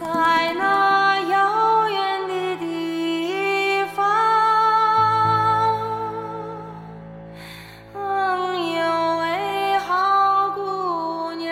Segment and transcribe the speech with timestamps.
[0.00, 4.04] 在那遥远的地方
[8.54, 11.48] 有位好姑娘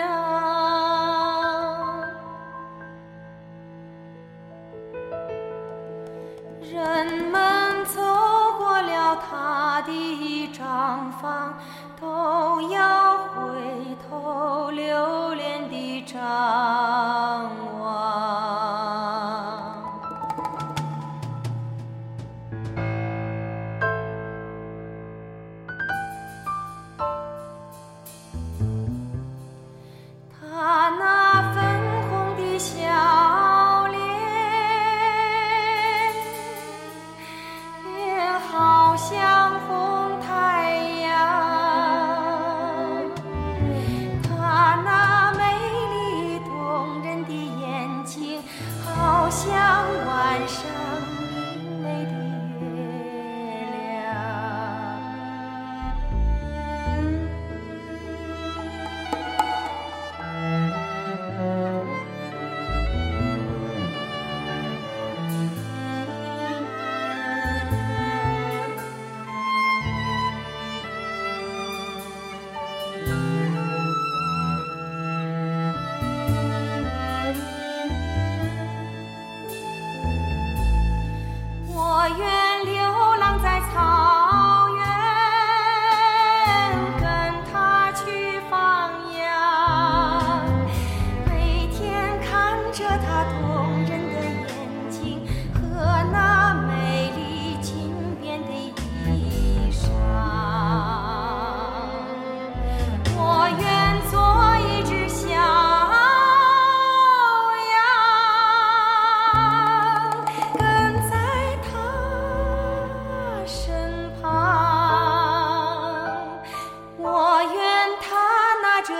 [6.61, 8.01] 人们走
[8.57, 11.57] 过了她的帐房
[11.99, 13.66] 都要回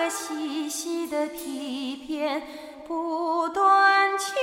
[0.09, 2.41] 细细的皮鞭
[2.88, 4.34] 不断去